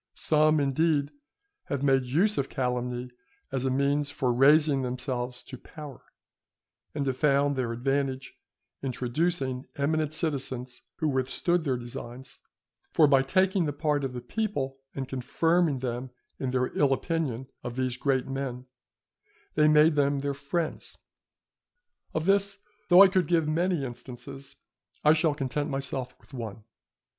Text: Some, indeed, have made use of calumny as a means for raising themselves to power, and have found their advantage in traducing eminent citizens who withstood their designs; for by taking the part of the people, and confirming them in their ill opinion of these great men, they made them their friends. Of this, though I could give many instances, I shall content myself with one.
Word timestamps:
Some, 0.15 0.59
indeed, 0.59 1.11
have 1.65 1.83
made 1.83 2.05
use 2.05 2.39
of 2.39 2.49
calumny 2.49 3.11
as 3.51 3.65
a 3.65 3.69
means 3.69 4.09
for 4.09 4.33
raising 4.33 4.81
themselves 4.81 5.43
to 5.43 5.59
power, 5.59 6.01
and 6.95 7.05
have 7.05 7.17
found 7.17 7.55
their 7.55 7.71
advantage 7.71 8.33
in 8.81 8.91
traducing 8.93 9.67
eminent 9.75 10.11
citizens 10.11 10.81
who 10.95 11.07
withstood 11.07 11.63
their 11.65 11.77
designs; 11.77 12.39
for 12.89 13.05
by 13.05 13.21
taking 13.21 13.65
the 13.67 13.73
part 13.73 14.03
of 14.03 14.13
the 14.13 14.21
people, 14.21 14.79
and 14.95 15.07
confirming 15.07 15.77
them 15.77 16.09
in 16.39 16.49
their 16.49 16.75
ill 16.75 16.93
opinion 16.93 17.45
of 17.63 17.75
these 17.75 17.95
great 17.95 18.25
men, 18.27 18.65
they 19.53 19.67
made 19.67 19.93
them 19.93 20.17
their 20.17 20.33
friends. 20.33 20.97
Of 22.15 22.25
this, 22.25 22.57
though 22.87 23.03
I 23.03 23.07
could 23.07 23.27
give 23.27 23.47
many 23.47 23.85
instances, 23.85 24.55
I 25.03 25.13
shall 25.13 25.35
content 25.35 25.69
myself 25.69 26.15
with 26.19 26.33
one. 26.33 26.63